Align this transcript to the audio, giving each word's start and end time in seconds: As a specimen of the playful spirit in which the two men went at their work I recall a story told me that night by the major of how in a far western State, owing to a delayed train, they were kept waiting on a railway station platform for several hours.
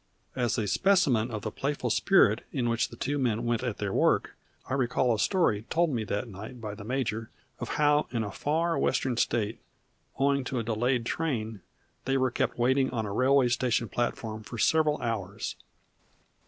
As 0.35 0.57
a 0.57 0.65
specimen 0.65 1.29
of 1.29 1.43
the 1.43 1.51
playful 1.51 1.91
spirit 1.91 2.41
in 2.51 2.67
which 2.67 2.89
the 2.89 2.95
two 2.95 3.19
men 3.19 3.45
went 3.45 3.61
at 3.61 3.77
their 3.77 3.93
work 3.93 4.35
I 4.67 4.73
recall 4.73 5.13
a 5.13 5.19
story 5.19 5.61
told 5.69 5.91
me 5.91 6.03
that 6.05 6.27
night 6.27 6.59
by 6.59 6.73
the 6.73 6.83
major 6.83 7.29
of 7.59 7.69
how 7.77 8.07
in 8.09 8.23
a 8.23 8.31
far 8.31 8.79
western 8.79 9.15
State, 9.15 9.59
owing 10.17 10.43
to 10.45 10.57
a 10.57 10.63
delayed 10.63 11.05
train, 11.05 11.61
they 12.05 12.17
were 12.17 12.31
kept 12.31 12.57
waiting 12.57 12.89
on 12.89 13.05
a 13.05 13.13
railway 13.13 13.49
station 13.49 13.87
platform 13.89 14.41
for 14.41 14.57
several 14.57 14.99
hours. 15.03 15.55